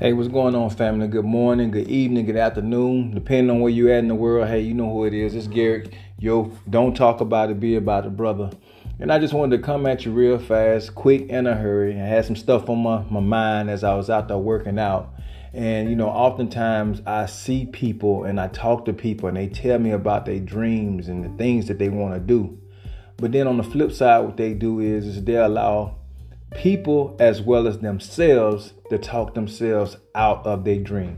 Hey, 0.00 0.12
what's 0.12 0.28
going 0.28 0.54
on, 0.54 0.70
family? 0.70 1.08
Good 1.08 1.24
morning, 1.24 1.72
good 1.72 1.88
evening, 1.88 2.24
good 2.24 2.36
afternoon, 2.36 3.14
depending 3.14 3.50
on 3.50 3.60
where 3.60 3.72
you're 3.72 3.90
at 3.90 3.98
in 3.98 4.06
the 4.06 4.14
world. 4.14 4.46
Hey, 4.46 4.60
you 4.60 4.72
know 4.72 4.88
who 4.92 5.06
it 5.06 5.12
is. 5.12 5.34
It's 5.34 5.48
Garrett. 5.48 5.92
Yo, 6.20 6.52
don't 6.70 6.96
talk 6.96 7.20
about 7.20 7.50
it, 7.50 7.58
be 7.58 7.74
about 7.74 8.06
it, 8.06 8.16
brother. 8.16 8.48
And 9.00 9.12
I 9.12 9.18
just 9.18 9.34
wanted 9.34 9.56
to 9.56 9.62
come 9.64 9.86
at 9.86 10.04
you 10.04 10.12
real 10.12 10.38
fast, 10.38 10.94
quick, 10.94 11.28
in 11.28 11.48
a 11.48 11.56
hurry. 11.56 11.94
I 11.94 12.06
had 12.06 12.24
some 12.24 12.36
stuff 12.36 12.68
on 12.68 12.78
my, 12.78 13.02
my 13.10 13.18
mind 13.18 13.70
as 13.70 13.82
I 13.82 13.96
was 13.96 14.08
out 14.08 14.28
there 14.28 14.38
working 14.38 14.78
out. 14.78 15.12
And, 15.52 15.90
you 15.90 15.96
know, 15.96 16.10
oftentimes 16.10 17.02
I 17.04 17.26
see 17.26 17.66
people 17.66 18.22
and 18.22 18.40
I 18.40 18.46
talk 18.46 18.84
to 18.84 18.92
people 18.92 19.28
and 19.28 19.36
they 19.36 19.48
tell 19.48 19.80
me 19.80 19.90
about 19.90 20.26
their 20.26 20.38
dreams 20.38 21.08
and 21.08 21.24
the 21.24 21.36
things 21.36 21.66
that 21.66 21.80
they 21.80 21.88
want 21.88 22.14
to 22.14 22.20
do. 22.20 22.56
But 23.16 23.32
then 23.32 23.48
on 23.48 23.56
the 23.56 23.64
flip 23.64 23.90
side, 23.90 24.20
what 24.20 24.36
they 24.36 24.54
do 24.54 24.78
is, 24.78 25.06
is 25.06 25.24
they 25.24 25.34
allow 25.34 25.96
people 26.54 27.16
as 27.20 27.40
well 27.40 27.66
as 27.66 27.78
themselves 27.78 28.72
to 28.90 28.98
talk 28.98 29.34
themselves 29.34 29.96
out 30.14 30.44
of 30.46 30.64
their 30.64 30.78
dream. 30.78 31.16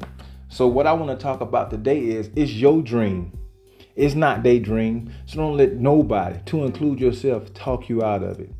So 0.48 0.66
what 0.66 0.86
I 0.86 0.92
want 0.92 1.16
to 1.16 1.22
talk 1.22 1.40
about 1.40 1.70
today 1.70 2.00
is 2.00 2.30
it's 2.34 2.52
your 2.52 2.82
dream. 2.82 3.32
It's 3.94 4.14
not 4.14 4.42
their 4.42 4.58
dream. 4.58 5.12
So 5.26 5.38
don't 5.38 5.56
let 5.56 5.74
nobody, 5.74 6.40
to 6.46 6.64
include 6.64 7.00
yourself, 7.00 7.54
talk 7.54 7.88
you 7.88 8.02
out 8.02 8.22
of 8.22 8.40
it. 8.40 8.52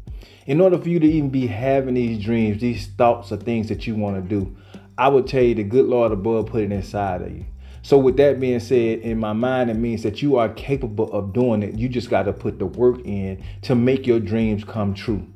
In 0.47 0.61
order 0.61 0.79
for 0.79 0.89
you 0.89 1.01
to 1.01 1.07
even 1.07 1.31
be 1.31 1.47
having 1.47 1.95
these 1.95 2.23
dreams, 2.23 2.61
these 2.61 2.87
thoughts 2.89 3.31
of 3.31 3.43
things 3.43 3.69
that 3.69 3.87
you 3.87 3.95
want 3.95 4.17
to 4.17 4.23
do, 4.23 4.57
I 4.97 5.09
would 5.09 5.27
tell 5.27 5.43
you 5.43 5.55
the 5.55 5.65
good 5.65 5.87
Lord 5.87 6.13
above 6.13 6.47
put 6.47 6.63
it 6.63 6.73
inside 6.73 7.23
of 7.23 7.33
you. 7.33 7.45
So 7.83 7.97
with 7.99 8.17
that 8.19 8.39
being 8.39 8.61
said, 8.61 9.01
in 9.01 9.19
my 9.19 9.33
mind, 9.33 9.71
it 9.71 9.77
means 9.77 10.03
that 10.03 10.21
you 10.21 10.37
are 10.37 10.51
capable 10.51 11.11
of 11.13 11.33
doing 11.33 11.63
it. 11.63 11.79
You 11.79 11.89
just 11.89 12.11
got 12.11 12.25
to 12.25 12.33
put 12.33 12.59
the 12.59 12.67
work 12.67 13.01
in 13.05 13.43
to 13.63 13.75
make 13.75 14.07
your 14.07 14.21
dreams 14.21 14.65
come 14.65 14.93
true. 14.93 15.27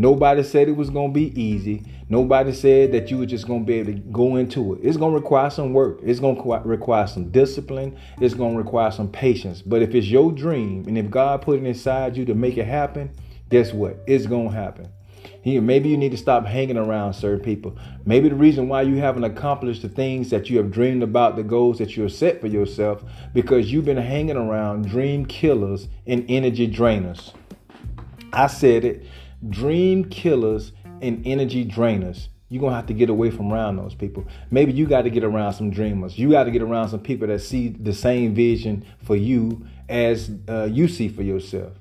Nobody 0.00 0.42
said 0.42 0.66
it 0.66 0.76
was 0.76 0.88
going 0.88 1.12
to 1.12 1.12
be 1.12 1.38
easy. 1.38 1.82
Nobody 2.08 2.54
said 2.54 2.90
that 2.92 3.10
you 3.10 3.18
were 3.18 3.26
just 3.26 3.46
going 3.46 3.60
to 3.60 3.66
be 3.66 3.74
able 3.74 3.92
to 3.92 3.98
go 3.98 4.36
into 4.36 4.72
it. 4.72 4.80
It's 4.82 4.96
going 4.96 5.12
to 5.12 5.20
require 5.20 5.50
some 5.50 5.74
work. 5.74 6.00
It's 6.02 6.20
going 6.20 6.36
to 6.36 6.60
require 6.66 7.06
some 7.06 7.30
discipline. 7.30 7.98
It's 8.18 8.32
going 8.32 8.52
to 8.52 8.58
require 8.58 8.90
some 8.92 9.12
patience. 9.12 9.60
But 9.60 9.82
if 9.82 9.94
it's 9.94 10.06
your 10.06 10.32
dream 10.32 10.86
and 10.88 10.96
if 10.96 11.10
God 11.10 11.42
put 11.42 11.58
it 11.58 11.66
inside 11.66 12.16
you 12.16 12.24
to 12.24 12.34
make 12.34 12.56
it 12.56 12.64
happen, 12.64 13.10
guess 13.50 13.74
what? 13.74 13.98
It's 14.06 14.24
going 14.24 14.48
to 14.48 14.54
happen. 14.54 14.88
Maybe 15.44 15.90
you 15.90 15.98
need 15.98 16.12
to 16.12 16.16
stop 16.16 16.46
hanging 16.46 16.78
around 16.78 17.12
certain 17.12 17.44
people. 17.44 17.76
Maybe 18.06 18.30
the 18.30 18.36
reason 18.36 18.68
why 18.68 18.80
you 18.82 18.96
haven't 18.96 19.24
accomplished 19.24 19.82
the 19.82 19.90
things 19.90 20.30
that 20.30 20.48
you 20.48 20.56
have 20.56 20.70
dreamed 20.70 21.02
about, 21.02 21.36
the 21.36 21.42
goals 21.42 21.76
that 21.76 21.94
you 21.94 22.04
have 22.04 22.12
set 22.12 22.40
for 22.40 22.46
yourself, 22.46 23.04
because 23.34 23.70
you've 23.70 23.84
been 23.84 23.98
hanging 23.98 24.38
around 24.38 24.88
dream 24.88 25.26
killers 25.26 25.88
and 26.06 26.24
energy 26.30 26.66
drainers. 26.66 27.34
I 28.32 28.46
said 28.46 28.86
it 28.86 29.04
dream 29.48 30.04
killers 30.04 30.72
and 31.00 31.26
energy 31.26 31.64
drainers. 31.64 32.28
You're 32.48 32.60
to 32.72 32.76
have 32.76 32.86
to 32.86 32.94
get 32.94 33.10
away 33.10 33.30
from 33.30 33.52
around 33.52 33.76
those 33.76 33.94
people. 33.94 34.24
Maybe 34.50 34.72
you 34.72 34.86
got 34.86 35.02
to 35.02 35.10
get 35.10 35.22
around 35.22 35.52
some 35.52 35.70
dreamers. 35.70 36.18
You 36.18 36.30
got 36.30 36.44
to 36.44 36.50
get 36.50 36.62
around 36.62 36.88
some 36.88 37.00
people 37.00 37.28
that 37.28 37.40
see 37.40 37.68
the 37.68 37.92
same 37.92 38.34
vision 38.34 38.84
for 39.04 39.14
you 39.14 39.64
as 39.88 40.32
uh, 40.48 40.64
you 40.64 40.88
see 40.88 41.08
for 41.08 41.22
yourself. 41.22 41.72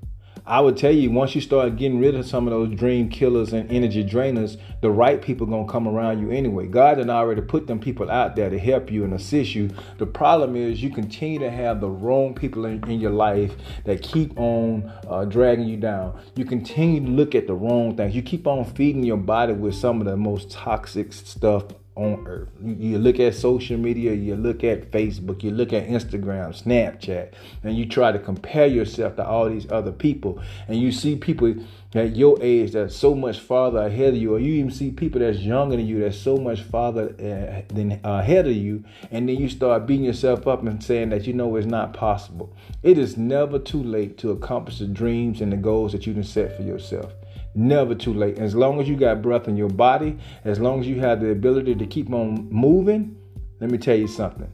I 0.49 0.61
would 0.61 0.77
tell 0.77 0.91
you 0.91 1.11
once 1.11 1.35
you 1.35 1.41
start 1.41 1.75
getting 1.75 1.99
rid 1.99 2.15
of 2.15 2.25
some 2.25 2.47
of 2.47 2.51
those 2.51 2.75
dream 2.75 3.07
killers 3.07 3.53
and 3.53 3.71
energy 3.71 4.03
drainers, 4.03 4.57
the 4.81 4.89
right 4.89 5.21
people 5.21 5.45
gonna 5.45 5.67
come 5.67 5.87
around 5.87 6.21
you 6.21 6.31
anyway. 6.31 6.65
God 6.65 6.97
had 6.97 7.07
already 7.07 7.41
put 7.41 7.67
them 7.67 7.79
people 7.79 8.09
out 8.09 8.35
there 8.35 8.49
to 8.49 8.57
help 8.57 8.91
you 8.91 9.03
and 9.03 9.13
assist 9.13 9.53
you. 9.53 9.69
The 9.99 10.07
problem 10.07 10.55
is 10.55 10.81
you 10.81 10.89
continue 10.89 11.37
to 11.37 11.51
have 11.51 11.79
the 11.79 11.89
wrong 11.89 12.33
people 12.33 12.65
in, 12.65 12.83
in 12.89 12.99
your 12.99 13.11
life 13.11 13.53
that 13.85 14.01
keep 14.01 14.39
on 14.39 14.91
uh, 15.07 15.25
dragging 15.25 15.67
you 15.67 15.77
down. 15.77 16.19
You 16.33 16.45
continue 16.45 17.01
to 17.01 17.11
look 17.11 17.35
at 17.35 17.45
the 17.45 17.53
wrong 17.53 17.95
things. 17.95 18.15
You 18.15 18.23
keep 18.23 18.47
on 18.47 18.65
feeding 18.65 19.03
your 19.03 19.17
body 19.17 19.53
with 19.53 19.75
some 19.75 20.01
of 20.01 20.07
the 20.07 20.17
most 20.17 20.49
toxic 20.49 21.13
stuff 21.13 21.65
on 21.99 22.25
earth. 22.25 22.47
You, 22.63 22.97
look 22.97 23.19
at 23.19 23.35
social 23.35 23.77
media, 23.77 24.13
you 24.13 24.35
look 24.35 24.63
at 24.63 24.89
Facebook, 24.89 25.43
you 25.43 25.51
look 25.51 25.73
at 25.73 25.87
Instagram, 25.87 26.49
Snapchat, 26.49 27.33
and 27.63 27.77
you 27.77 27.85
try 27.85 28.13
to 28.13 28.19
compare 28.19 28.67
yourself 28.67 29.17
to 29.17 29.27
all 29.27 29.49
these 29.49 29.69
other 29.69 29.91
people. 29.91 30.41
And 30.69 30.79
you 30.79 30.93
see 30.93 31.17
people 31.17 31.55
at 31.93 32.15
your 32.15 32.37
age 32.41 32.71
that's 32.71 32.95
so 32.95 33.13
much 33.13 33.39
farther 33.39 33.79
ahead 33.79 34.13
of 34.13 34.21
you, 34.21 34.33
or 34.33 34.39
you 34.39 34.53
even 34.53 34.71
see 34.71 34.91
people 34.91 35.19
that's 35.19 35.39
younger 35.39 35.75
than 35.75 35.85
you 35.85 35.99
that's 35.99 36.17
so 36.17 36.37
much 36.37 36.61
farther 36.61 37.09
uh, 37.19 37.73
than 37.73 37.99
uh, 38.05 38.19
ahead 38.19 38.47
of 38.47 38.55
you. 38.55 38.85
And 39.11 39.27
then 39.27 39.35
you 39.35 39.49
start 39.49 39.85
beating 39.85 40.05
yourself 40.05 40.47
up 40.47 40.63
and 40.63 40.81
saying 40.81 41.09
that 41.09 41.27
you 41.27 41.33
know 41.33 41.53
it's 41.57 41.67
not 41.67 41.93
possible. 41.93 42.55
It 42.81 42.97
is 42.97 43.17
never 43.17 43.59
too 43.59 43.83
late 43.83 44.17
to 44.19 44.31
accomplish 44.31 44.79
the 44.79 44.87
dreams 44.87 45.41
and 45.41 45.51
the 45.51 45.57
goals 45.57 45.91
that 45.91 46.07
you 46.07 46.13
can 46.13 46.23
set 46.23 46.55
for 46.55 46.63
yourself. 46.63 47.11
Never 47.55 47.95
too 47.95 48.13
late. 48.13 48.37
As 48.37 48.55
long 48.55 48.79
as 48.79 48.87
you 48.87 48.95
got 48.95 49.21
breath 49.21 49.47
in 49.47 49.57
your 49.57 49.69
body, 49.69 50.17
as 50.45 50.59
long 50.59 50.79
as 50.79 50.87
you 50.87 50.99
have 50.99 51.19
the 51.19 51.31
ability 51.31 51.75
to 51.75 51.85
keep 51.85 52.11
on 52.13 52.47
moving, 52.51 53.17
let 53.59 53.71
me 53.71 53.77
tell 53.77 53.97
you 53.97 54.07
something. 54.07 54.51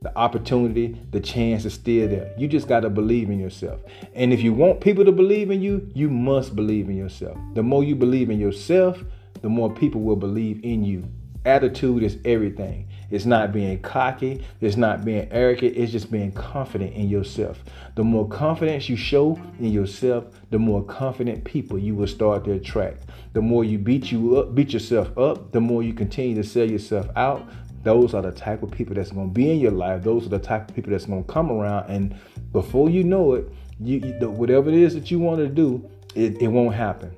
The 0.00 0.16
opportunity, 0.16 0.96
the 1.10 1.20
chance 1.20 1.64
is 1.64 1.74
still 1.74 2.08
there. 2.08 2.32
You 2.38 2.46
just 2.46 2.68
got 2.68 2.80
to 2.80 2.90
believe 2.90 3.30
in 3.30 3.38
yourself. 3.38 3.80
And 4.14 4.32
if 4.32 4.40
you 4.40 4.52
want 4.52 4.80
people 4.80 5.04
to 5.04 5.12
believe 5.12 5.50
in 5.50 5.60
you, 5.60 5.90
you 5.92 6.08
must 6.08 6.54
believe 6.54 6.88
in 6.88 6.96
yourself. 6.96 7.36
The 7.54 7.62
more 7.62 7.82
you 7.82 7.96
believe 7.96 8.30
in 8.30 8.38
yourself, 8.38 9.02
the 9.42 9.48
more 9.48 9.72
people 9.72 10.00
will 10.00 10.16
believe 10.16 10.60
in 10.64 10.84
you. 10.84 11.04
Attitude 11.44 12.02
is 12.02 12.18
everything. 12.24 12.88
It's 13.10 13.24
not 13.24 13.52
being 13.52 13.80
cocky, 13.80 14.44
it's 14.60 14.76
not 14.76 15.04
being 15.04 15.28
arrogant, 15.30 15.76
it's 15.76 15.92
just 15.92 16.10
being 16.10 16.30
confident 16.32 16.94
in 16.94 17.08
yourself. 17.08 17.62
The 17.94 18.04
more 18.04 18.28
confidence 18.28 18.88
you 18.88 18.96
show 18.96 19.40
in 19.58 19.72
yourself, 19.72 20.24
the 20.50 20.58
more 20.58 20.82
confident 20.84 21.44
people 21.44 21.78
you 21.78 21.94
will 21.94 22.06
start 22.06 22.44
to 22.44 22.52
attract. 22.52 23.04
The 23.32 23.40
more 23.40 23.64
you 23.64 23.78
beat 23.78 24.12
you 24.12 24.36
up, 24.36 24.54
beat 24.54 24.74
yourself 24.74 25.16
up, 25.16 25.52
the 25.52 25.60
more 25.60 25.82
you 25.82 25.94
continue 25.94 26.34
to 26.34 26.46
sell 26.46 26.68
yourself 26.68 27.06
out. 27.16 27.48
Those 27.82 28.12
are 28.12 28.20
the 28.20 28.32
type 28.32 28.62
of 28.62 28.70
people 28.70 28.94
that's 28.94 29.12
going 29.12 29.28
to 29.28 29.32
be 29.32 29.50
in 29.50 29.58
your 29.58 29.70
life. 29.70 30.02
Those 30.02 30.26
are 30.26 30.30
the 30.30 30.38
type 30.38 30.68
of 30.68 30.74
people 30.74 30.90
that's 30.90 31.06
going 31.06 31.24
to 31.24 31.32
come 31.32 31.50
around, 31.50 31.88
and 31.88 32.14
before 32.52 32.90
you 32.90 33.04
know 33.04 33.34
it, 33.34 33.50
you, 33.80 34.00
whatever 34.28 34.68
it 34.68 34.74
is 34.74 34.94
that 34.94 35.10
you 35.10 35.18
want 35.18 35.38
to 35.38 35.48
do, 35.48 35.88
it, 36.14 36.42
it 36.42 36.48
won't 36.48 36.74
happen. 36.74 37.14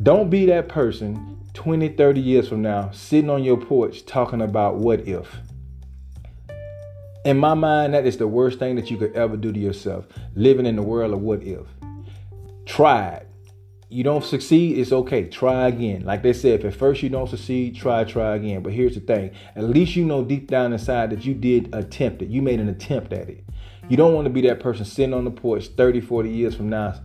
Don't 0.00 0.30
be 0.30 0.46
that 0.46 0.68
person 0.68 1.40
20, 1.54 1.88
30 1.88 2.20
years 2.20 2.48
from 2.48 2.62
now, 2.62 2.88
sitting 2.92 3.28
on 3.28 3.42
your 3.42 3.56
porch 3.56 4.06
talking 4.06 4.42
about 4.42 4.76
what 4.76 5.00
if. 5.08 5.28
In 7.24 7.36
my 7.36 7.54
mind, 7.54 7.94
that 7.94 8.06
is 8.06 8.16
the 8.16 8.28
worst 8.28 8.60
thing 8.60 8.76
that 8.76 8.92
you 8.92 8.96
could 8.96 9.12
ever 9.16 9.36
do 9.36 9.52
to 9.52 9.58
yourself. 9.58 10.06
Living 10.36 10.66
in 10.66 10.76
the 10.76 10.82
world 10.82 11.12
of 11.12 11.20
what 11.20 11.42
if. 11.42 11.66
Try 12.64 13.08
it. 13.08 13.28
You 13.88 14.04
don't 14.04 14.22
succeed, 14.22 14.78
it's 14.78 14.92
okay. 14.92 15.26
Try 15.26 15.66
again. 15.66 16.04
Like 16.04 16.22
they 16.22 16.32
said, 16.32 16.60
if 16.60 16.66
at 16.66 16.74
first 16.78 17.02
you 17.02 17.08
don't 17.08 17.28
succeed, 17.28 17.74
try, 17.74 18.04
try 18.04 18.36
again. 18.36 18.62
But 18.62 18.74
here's 18.74 18.94
the 18.94 19.00
thing 19.00 19.32
at 19.56 19.64
least 19.64 19.96
you 19.96 20.04
know 20.04 20.22
deep 20.22 20.46
down 20.48 20.72
inside 20.72 21.10
that 21.10 21.24
you 21.24 21.34
did 21.34 21.74
attempt 21.74 22.22
it. 22.22 22.28
You 22.28 22.40
made 22.40 22.60
an 22.60 22.68
attempt 22.68 23.12
at 23.12 23.28
it. 23.28 23.44
You 23.88 23.96
don't 23.96 24.14
want 24.14 24.26
to 24.26 24.30
be 24.30 24.42
that 24.42 24.60
person 24.60 24.84
sitting 24.84 25.14
on 25.14 25.24
the 25.24 25.32
porch 25.32 25.68
30, 25.68 26.02
40 26.02 26.30
years 26.30 26.54
from 26.54 26.68
now. 26.68 27.00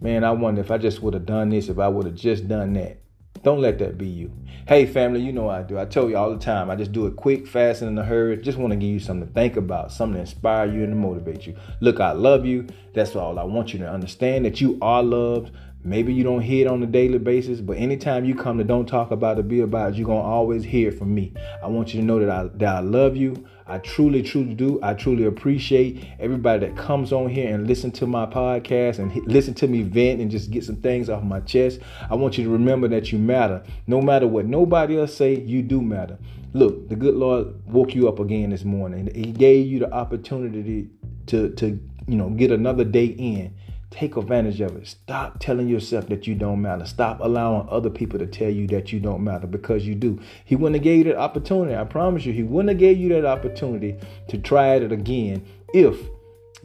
Man, 0.00 0.22
I 0.22 0.30
wonder 0.30 0.60
if 0.60 0.70
I 0.70 0.78
just 0.78 1.02
would 1.02 1.14
have 1.14 1.26
done 1.26 1.48
this, 1.48 1.68
if 1.68 1.78
I 1.78 1.88
would 1.88 2.06
have 2.06 2.14
just 2.14 2.46
done 2.46 2.74
that. 2.74 3.00
Don't 3.42 3.60
let 3.60 3.78
that 3.78 3.98
be 3.98 4.06
you. 4.06 4.32
Hey, 4.66 4.86
family, 4.86 5.20
you 5.20 5.32
know 5.32 5.48
I 5.48 5.62
do. 5.62 5.78
I 5.78 5.86
tell 5.86 6.08
you 6.08 6.16
all 6.16 6.30
the 6.30 6.38
time. 6.38 6.70
I 6.70 6.76
just 6.76 6.92
do 6.92 7.06
it 7.06 7.16
quick, 7.16 7.46
fast, 7.46 7.82
and 7.82 7.90
in 7.90 7.98
a 7.98 8.04
hurry. 8.04 8.36
Just 8.36 8.58
want 8.58 8.72
to 8.72 8.76
give 8.76 8.90
you 8.90 9.00
something 9.00 9.26
to 9.26 9.32
think 9.34 9.56
about, 9.56 9.90
something 9.92 10.14
to 10.14 10.20
inspire 10.20 10.66
you 10.66 10.84
and 10.84 10.92
to 10.92 10.96
motivate 10.96 11.46
you. 11.46 11.56
Look, 11.80 12.00
I 12.00 12.12
love 12.12 12.44
you. 12.44 12.66
That's 12.94 13.16
all. 13.16 13.38
I 13.38 13.44
want 13.44 13.72
you 13.72 13.78
to 13.80 13.90
understand 13.90 14.44
that 14.44 14.60
you 14.60 14.78
are 14.82 15.02
loved. 15.02 15.52
Maybe 15.84 16.12
you 16.12 16.24
don't 16.24 16.40
hear 16.42 16.66
it 16.66 16.70
on 16.70 16.82
a 16.82 16.86
daily 16.86 17.18
basis, 17.18 17.60
but 17.60 17.76
anytime 17.76 18.24
you 18.24 18.34
come 18.34 18.58
to 18.58 18.64
Don't 18.64 18.86
Talk 18.86 19.12
About 19.12 19.38
It, 19.38 19.46
Be 19.46 19.60
About 19.60 19.92
It, 19.92 19.96
you're 19.96 20.06
going 20.06 20.22
to 20.22 20.28
always 20.28 20.64
hear 20.64 20.88
it 20.88 20.98
from 20.98 21.14
me. 21.14 21.32
I 21.62 21.68
want 21.68 21.94
you 21.94 22.00
to 22.00 22.06
know 22.06 22.18
that 22.18 22.28
I, 22.28 22.48
that 22.56 22.76
I 22.76 22.80
love 22.80 23.16
you. 23.16 23.46
I 23.64 23.78
truly, 23.78 24.22
truly 24.22 24.54
do. 24.54 24.80
I 24.82 24.94
truly 24.94 25.24
appreciate 25.24 26.04
everybody 26.18 26.66
that 26.66 26.76
comes 26.76 27.12
on 27.12 27.28
here 27.28 27.54
and 27.54 27.66
listen 27.66 27.90
to 27.92 28.06
my 28.06 28.26
podcast 28.26 28.98
and 28.98 29.14
listen 29.26 29.54
to 29.54 29.68
me 29.68 29.82
vent 29.82 30.20
and 30.20 30.30
just 30.30 30.50
get 30.50 30.64
some 30.64 30.76
things 30.76 31.08
off 31.08 31.22
my 31.22 31.40
chest. 31.40 31.80
I 32.10 32.16
want 32.16 32.38
you 32.38 32.44
to 32.44 32.50
remember 32.50 32.88
that 32.88 33.12
you 33.12 33.18
matter. 33.18 33.62
No 33.86 34.00
matter 34.00 34.26
what 34.26 34.46
nobody 34.46 34.98
else 34.98 35.14
say, 35.14 35.38
you 35.38 35.62
do 35.62 35.80
matter. 35.80 36.18
Look, 36.54 36.88
the 36.88 36.96
good 36.96 37.14
Lord 37.14 37.54
woke 37.66 37.94
you 37.94 38.08
up 38.08 38.18
again 38.18 38.50
this 38.50 38.64
morning. 38.64 39.10
He 39.14 39.32
gave 39.32 39.66
you 39.66 39.80
the 39.80 39.92
opportunity 39.92 40.88
to, 41.26 41.50
to 41.50 41.78
you 42.08 42.16
know, 42.16 42.30
get 42.30 42.50
another 42.50 42.84
day 42.84 43.06
in. 43.06 43.54
Take 43.90 44.16
advantage 44.16 44.60
of 44.60 44.76
it. 44.76 44.86
Stop 44.86 45.40
telling 45.40 45.68
yourself 45.68 46.08
that 46.08 46.26
you 46.26 46.34
don't 46.34 46.60
matter. 46.60 46.84
Stop 46.84 47.20
allowing 47.20 47.66
other 47.70 47.88
people 47.88 48.18
to 48.18 48.26
tell 48.26 48.50
you 48.50 48.66
that 48.68 48.92
you 48.92 49.00
don't 49.00 49.24
matter 49.24 49.46
because 49.46 49.86
you 49.86 49.94
do. 49.94 50.20
He 50.44 50.56
wouldn't 50.56 50.76
have 50.76 50.84
gave 50.84 51.06
you 51.06 51.12
that 51.12 51.18
opportunity. 51.18 51.74
I 51.74 51.84
promise 51.84 52.26
you, 52.26 52.32
he 52.32 52.42
wouldn't 52.42 52.68
have 52.68 52.78
gave 52.78 52.98
you 52.98 53.08
that 53.10 53.24
opportunity 53.24 53.96
to 54.28 54.38
try 54.38 54.74
it 54.74 54.92
again 54.92 55.46
if 55.72 55.98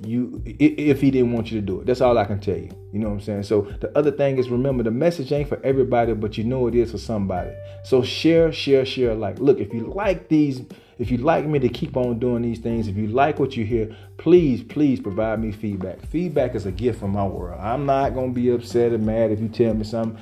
you 0.05 0.41
if 0.45 1.01
he 1.01 1.11
didn't 1.11 1.31
want 1.31 1.51
you 1.51 1.59
to 1.59 1.65
do 1.65 1.79
it. 1.79 1.85
That's 1.85 2.01
all 2.01 2.17
I 2.17 2.25
can 2.25 2.39
tell 2.39 2.57
you. 2.57 2.69
You 2.91 2.99
know 2.99 3.09
what 3.09 3.15
I'm 3.15 3.21
saying? 3.21 3.43
So 3.43 3.61
the 3.79 3.95
other 3.97 4.11
thing 4.11 4.37
is 4.37 4.49
remember 4.49 4.83
the 4.83 4.91
message 4.91 5.31
ain't 5.31 5.49
for 5.49 5.61
everybody, 5.63 6.13
but 6.13 6.37
you 6.37 6.43
know 6.43 6.67
it 6.67 6.75
is 6.75 6.91
for 6.91 6.97
somebody. 6.97 7.51
So 7.83 8.01
share, 8.03 8.51
share, 8.51 8.85
share. 8.85 9.15
Like, 9.15 9.39
look, 9.39 9.59
if 9.59 9.73
you 9.73 9.87
like 9.87 10.27
these 10.29 10.61
If 10.99 11.11
you'd 11.11 11.21
like 11.21 11.45
me 11.45 11.59
to 11.59 11.69
keep 11.69 11.97
on 11.97 12.19
doing 12.19 12.41
these 12.41 12.59
things, 12.59 12.87
if 12.87 12.95
you 12.95 13.07
like 13.07 13.39
what 13.39 13.57
you 13.57 13.65
hear, 13.65 13.95
please, 14.17 14.63
please 14.63 14.99
provide 14.99 15.39
me 15.39 15.51
feedback. 15.51 16.05
Feedback 16.07 16.55
is 16.55 16.65
a 16.65 16.71
gift 16.71 16.99
from 16.99 17.11
my 17.11 17.25
world. 17.25 17.59
I'm 17.59 17.85
not 17.85 18.13
gonna 18.13 18.31
be 18.31 18.49
upset 18.49 18.93
or 18.93 18.97
mad 18.97 19.31
if 19.31 19.39
you 19.39 19.47
tell 19.47 19.73
me 19.73 19.83
something. 19.83 20.19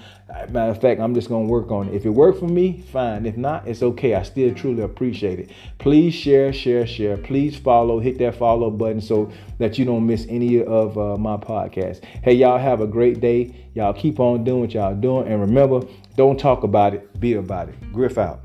Matter 0.49 0.71
of 0.71 0.79
fact, 0.79 1.01
I'm 1.01 1.13
just 1.13 1.27
gonna 1.27 1.45
work 1.45 1.71
on 1.71 1.89
it. 1.89 1.95
If 1.95 2.05
it 2.05 2.09
worked 2.09 2.39
for 2.39 2.47
me, 2.47 2.83
fine. 2.91 3.25
If 3.25 3.35
not, 3.35 3.67
it's 3.67 3.83
okay. 3.83 4.15
I 4.15 4.23
still 4.23 4.53
truly 4.53 4.83
appreciate 4.83 5.39
it. 5.39 5.51
Please 5.77 6.13
share, 6.13 6.53
share, 6.53 6.87
share. 6.87 7.17
Please 7.17 7.57
follow. 7.57 7.99
Hit 7.99 8.17
that 8.19 8.35
follow 8.35 8.71
button 8.71 9.01
so 9.01 9.31
that 9.57 9.77
you 9.77 9.85
don't 9.85 10.07
miss 10.07 10.25
any 10.29 10.63
of 10.63 10.97
uh, 10.97 11.17
my 11.17 11.35
podcasts. 11.35 12.03
Hey, 12.23 12.33
y'all 12.33 12.57
have 12.57 12.79
a 12.79 12.87
great 12.87 13.19
day. 13.19 13.53
Y'all 13.73 13.93
keep 13.93 14.19
on 14.19 14.43
doing 14.43 14.61
what 14.61 14.73
y'all 14.73 14.95
doing, 14.95 15.27
and 15.27 15.39
remember, 15.39 15.81
don't 16.15 16.39
talk 16.39 16.63
about 16.63 16.93
it, 16.93 17.19
be 17.19 17.33
about 17.33 17.69
it. 17.69 17.93
Griff 17.93 18.17
out. 18.17 18.41